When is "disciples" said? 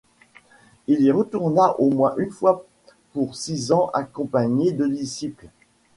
4.87-5.47